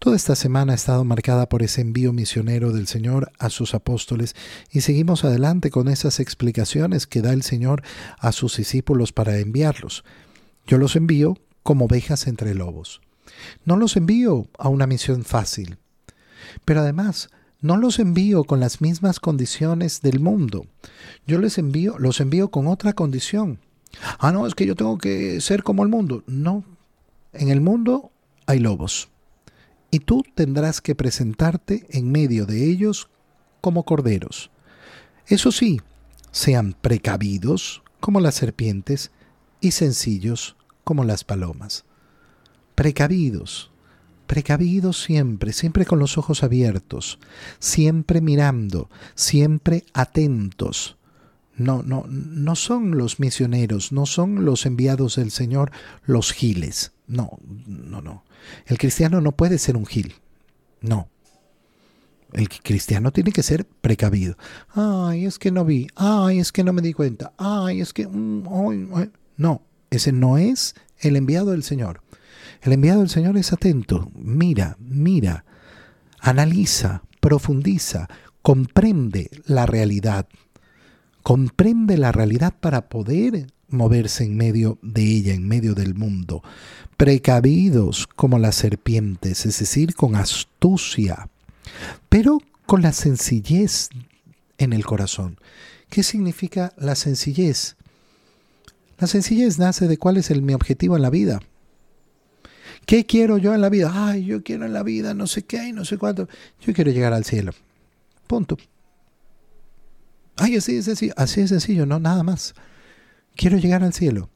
[0.00, 4.34] Toda esta semana ha estado marcada por ese envío misionero del Señor a sus apóstoles
[4.70, 7.82] y seguimos adelante con esas explicaciones que da el Señor
[8.18, 10.02] a sus discípulos para enviarlos.
[10.66, 13.02] Yo los envío como ovejas entre lobos.
[13.66, 15.76] No los envío a una misión fácil,
[16.64, 17.28] pero además
[17.60, 20.64] no los envío con las mismas condiciones del mundo.
[21.26, 23.58] Yo les envío, los envío con otra condición.
[24.18, 26.24] Ah, no, es que yo tengo que ser como el mundo.
[26.26, 26.64] No.
[27.34, 28.12] En el mundo
[28.46, 29.10] hay lobos.
[29.90, 33.08] Y tú tendrás que presentarte en medio de ellos
[33.60, 34.50] como corderos.
[35.26, 35.80] Eso sí,
[36.30, 39.10] sean precavidos como las serpientes
[39.60, 41.84] y sencillos como las palomas.
[42.74, 43.70] Precavidos,
[44.26, 47.18] precavidos siempre, siempre con los ojos abiertos,
[47.58, 50.96] siempre mirando, siempre atentos.
[51.56, 55.72] No, no, no son los misioneros, no son los enviados del Señor
[56.04, 56.92] los giles.
[57.10, 58.22] No, no, no.
[58.66, 60.14] El cristiano no puede ser un gil.
[60.80, 61.08] No.
[62.32, 64.36] El cristiano tiene que ser precavido.
[64.68, 65.88] Ay, es que no vi.
[65.96, 67.32] Ay, es que no me di cuenta.
[67.36, 68.06] Ay, es que...
[68.06, 72.00] Mm, no, ese no es el enviado del Señor.
[72.62, 75.44] El enviado del Señor es atento, mira, mira,
[76.20, 78.08] analiza, profundiza,
[78.40, 80.28] comprende la realidad.
[81.24, 86.42] Comprende la realidad para poder moverse en medio de ella, en medio del mundo.
[86.96, 91.28] Precavidos como las serpientes, es decir, con astucia,
[92.08, 93.88] pero con la sencillez
[94.58, 95.38] en el corazón.
[95.88, 97.76] ¿Qué significa la sencillez?
[98.98, 101.40] La sencillez nace de cuál es el, mi objetivo en la vida.
[102.86, 103.90] ¿Qué quiero yo en la vida?
[103.92, 106.28] Ay, yo quiero en la vida no sé qué y no sé cuánto.
[106.60, 107.52] Yo quiero llegar al cielo.
[108.26, 108.56] Punto.
[110.36, 111.14] Ay, así es sencillo.
[111.16, 112.54] Así es sencillo, no, nada más.
[113.40, 114.28] Quiero llegar al cielo.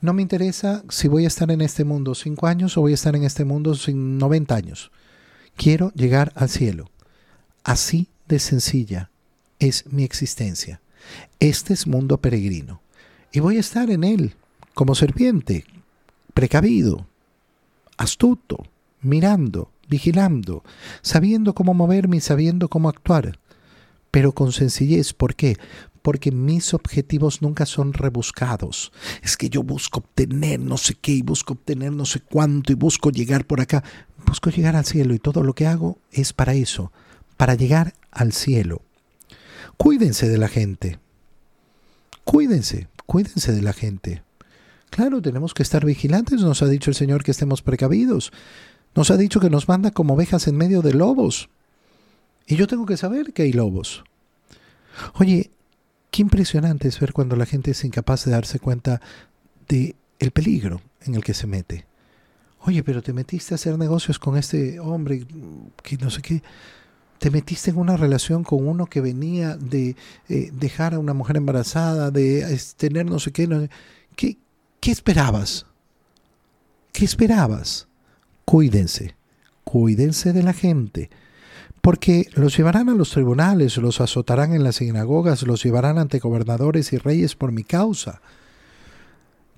[0.00, 2.94] No me interesa si voy a estar en este mundo cinco años o voy a
[2.94, 4.90] estar en este mundo sin 90 años.
[5.56, 6.88] Quiero llegar al cielo.
[7.64, 9.10] Así de sencilla
[9.58, 10.80] es mi existencia.
[11.38, 12.80] Este es mundo peregrino
[13.30, 14.36] y voy a estar en él
[14.72, 15.66] como serpiente,
[16.32, 17.06] precavido,
[17.98, 18.64] astuto,
[19.02, 20.64] mirando, vigilando,
[21.02, 23.38] sabiendo cómo moverme y sabiendo cómo actuar,
[24.10, 25.12] pero con sencillez.
[25.12, 25.58] ¿Por qué?
[26.06, 28.92] Porque mis objetivos nunca son rebuscados.
[29.24, 32.76] Es que yo busco obtener no sé qué y busco obtener no sé cuánto y
[32.76, 33.82] busco llegar por acá.
[34.24, 36.92] Busco llegar al cielo y todo lo que hago es para eso,
[37.36, 38.82] para llegar al cielo.
[39.76, 41.00] Cuídense de la gente.
[42.22, 44.22] Cuídense cuídense de la gente.
[44.90, 48.32] Claro, tenemos que estar vigilantes, nos ha dicho el Señor que estemos precavidos.
[48.94, 51.48] Nos ha dicho que nos manda como ovejas en medio de lobos.
[52.46, 54.04] Y yo tengo que saber que hay lobos.
[55.14, 55.50] Oye,
[56.16, 59.02] qué impresionante es ver cuando la gente es incapaz de darse cuenta
[59.68, 61.84] de el peligro en el que se mete.
[62.60, 65.26] Oye, pero te metiste a hacer negocios con este hombre
[65.82, 66.42] que no sé qué
[67.18, 69.94] te metiste en una relación con uno que venía de
[70.30, 73.68] eh, dejar a una mujer embarazada, de tener no sé qué, no
[74.16, 74.38] ¿qué,
[74.80, 75.66] ¿qué esperabas?
[76.92, 77.88] ¿Qué esperabas?
[78.46, 79.16] Cuídense,
[79.64, 81.10] cuídense de la gente,
[81.86, 86.92] porque los llevarán a los tribunales, los azotarán en las sinagogas, los llevarán ante gobernadores
[86.92, 88.20] y reyes por mi causa.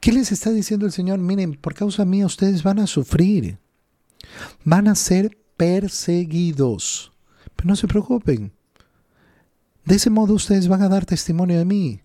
[0.00, 1.18] ¿Qué les está diciendo el Señor?
[1.18, 3.58] Miren, por causa mía ustedes van a sufrir,
[4.62, 7.10] van a ser perseguidos
[7.64, 8.52] no se preocupen.
[9.84, 12.02] De ese modo ustedes van a dar testimonio de mí.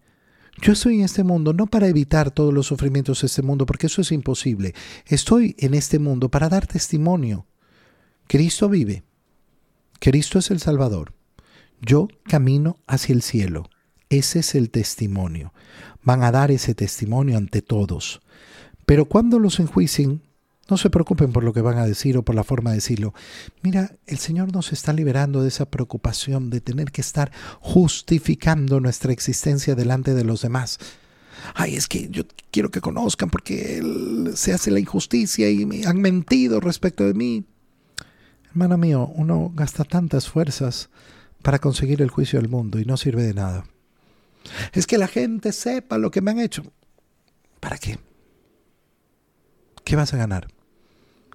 [0.63, 3.85] Yo estoy en este mundo no para evitar todos los sufrimientos de este mundo, porque
[3.85, 4.73] eso es imposible.
[5.05, 7.45] Estoy en este mundo para dar testimonio.
[8.27, 9.03] Cristo vive.
[9.99, 11.13] Cristo es el Salvador.
[11.81, 13.69] Yo camino hacia el cielo.
[14.09, 15.53] Ese es el testimonio.
[16.03, 18.21] Van a dar ese testimonio ante todos.
[18.85, 20.21] Pero cuando los enjuicien,
[20.69, 23.13] no se preocupen por lo que van a decir o por la forma de decirlo.
[23.61, 29.13] Mira, el Señor nos está liberando de esa preocupación de tener que estar justificando nuestra
[29.13, 30.79] existencia delante de los demás.
[31.53, 33.81] Ay, es que yo quiero que conozcan porque
[34.35, 37.45] se hace la injusticia y me han mentido respecto de mí.
[38.57, 40.89] Hermano mío, uno gasta tantas fuerzas
[41.43, 43.65] para conseguir el juicio del mundo y no sirve de nada.
[44.73, 46.63] Es que la gente sepa lo que me han hecho.
[47.59, 47.99] ¿Para qué?
[49.83, 50.47] ¿Qué vas a ganar?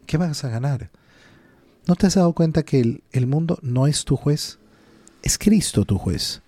[0.05, 0.91] ¿Qué vas a ganar?
[1.87, 4.59] ¿No te has dado cuenta que el, el mundo no es tu juez?
[5.23, 6.43] Es Cristo tu juez.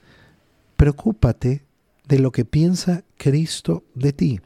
[0.75, 1.63] Preocúpate
[2.09, 4.41] de lo que piensa Cristo de ti.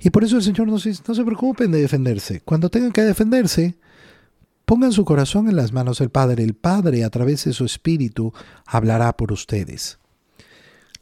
[0.00, 2.42] Y por eso el Señor nos dice, no se preocupen de defenderse.
[2.42, 3.78] Cuando tengan que defenderse,
[4.64, 6.42] pongan su corazón en las manos del Padre.
[6.42, 8.32] El Padre, a través de su Espíritu,
[8.66, 9.98] hablará por ustedes.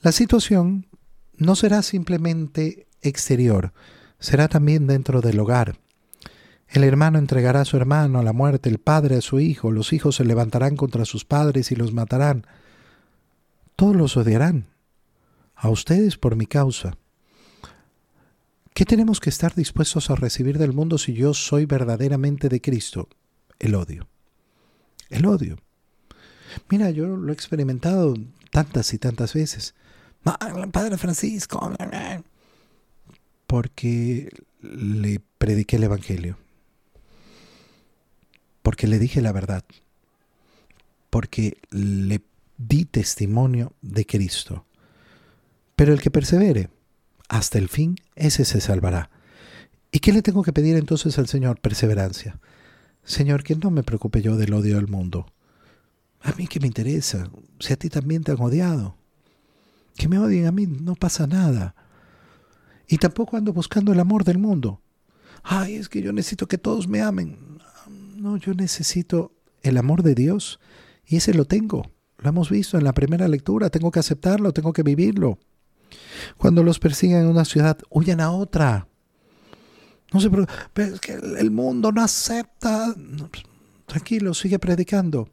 [0.00, 0.86] La situación
[1.36, 3.72] no será simplemente exterior,
[4.18, 5.76] será también dentro del hogar.
[6.68, 9.92] El hermano entregará a su hermano a la muerte, el padre a su hijo, los
[9.92, 12.46] hijos se levantarán contra sus padres y los matarán.
[13.76, 14.68] Todos los odiarán,
[15.54, 16.96] a ustedes por mi causa.
[18.74, 23.08] ¿Qué tenemos que estar dispuestos a recibir del mundo si yo soy verdaderamente de Cristo?
[23.62, 24.08] El odio.
[25.08, 25.56] El odio.
[26.68, 28.14] Mira, yo lo he experimentado
[28.50, 29.74] tantas y tantas veces.
[30.72, 31.72] Padre Francisco,
[33.46, 34.30] porque
[34.60, 36.38] le prediqué el Evangelio,
[38.62, 39.64] porque le dije la verdad,
[41.08, 42.20] porque le
[42.58, 44.66] di testimonio de Cristo.
[45.76, 46.68] Pero el que persevere
[47.28, 49.10] hasta el fin, ese se salvará.
[49.92, 51.60] ¿Y qué le tengo que pedir entonces al Señor?
[51.60, 52.40] Perseverancia.
[53.04, 55.26] Señor, que no me preocupe yo del odio del mundo.
[56.20, 58.96] A mí que me interesa, si a ti también te han odiado.
[59.96, 61.74] Que me odien a mí, no pasa nada.
[62.86, 64.80] Y tampoco ando buscando el amor del mundo.
[65.42, 67.58] Ay, es que yo necesito que todos me amen.
[68.16, 69.32] No, yo necesito
[69.62, 70.60] el amor de Dios
[71.06, 71.90] y ese lo tengo.
[72.18, 75.38] Lo hemos visto en la primera lectura, tengo que aceptarlo, tengo que vivirlo.
[76.36, 78.86] Cuando los persiguen en una ciudad, huyan a otra.
[80.12, 80.30] No se
[80.72, 82.94] pero es que el mundo no acepta.
[83.30, 83.44] Pues,
[83.86, 85.28] tranquilo, sigue predicando.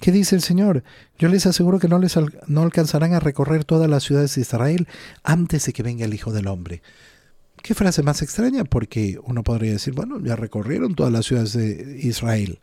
[0.00, 0.84] ¿Qué dice el Señor?
[1.18, 2.14] Yo les aseguro que no, les
[2.46, 4.88] no alcanzarán a recorrer todas las ciudades de Israel
[5.22, 6.82] antes de que venga el Hijo del Hombre.
[7.62, 11.98] Qué frase más extraña, porque uno podría decir, bueno, ya recorrieron todas las ciudades de
[12.02, 12.60] Israel.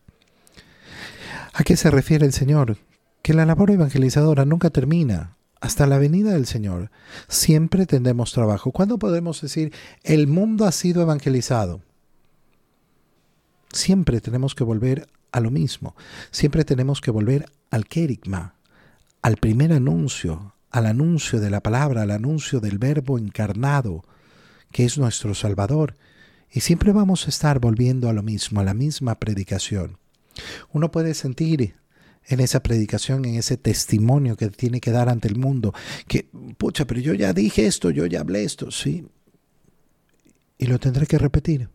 [1.54, 2.78] ¿A qué se refiere el Señor?
[3.24, 6.92] Que la labor evangelizadora nunca termina hasta la venida del Señor.
[7.28, 8.72] Siempre tendremos trabajo.
[8.72, 9.72] ¿Cuándo podemos decir,
[10.04, 11.82] el mundo ha sido evangelizado?
[13.72, 15.96] Siempre tenemos que volver a lo mismo.
[16.32, 18.56] Siempre tenemos que volver al kerigma,
[19.22, 24.04] al primer anuncio, al anuncio de la palabra, al anuncio del verbo encarnado,
[24.72, 25.96] que es nuestro Salvador.
[26.52, 30.00] Y siempre vamos a estar volviendo a lo mismo, a la misma predicación.
[30.74, 31.76] Uno puede sentir
[32.28, 35.74] en esa predicación, en ese testimonio que tiene que dar ante el mundo,
[36.08, 36.28] que,
[36.58, 39.06] pucha, pero yo ya dije esto, yo ya hablé esto, sí,
[40.58, 41.70] y lo tendré que repetir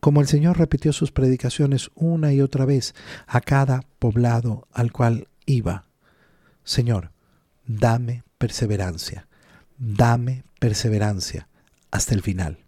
[0.00, 2.94] como el Señor repitió sus predicaciones una y otra vez
[3.26, 5.86] a cada poblado al cual iba.
[6.64, 7.12] Señor,
[7.66, 9.28] dame perseverancia,
[9.76, 11.48] dame perseverancia
[11.90, 12.67] hasta el final.